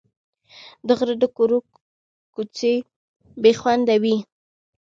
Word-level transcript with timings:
د 0.87 0.89
غره 0.97 1.15
د 1.21 1.25
کورو 1.35 1.57
کوڅې 2.33 2.73
بې 3.41 3.51
خونده 3.59 3.95
وې. 4.03 4.15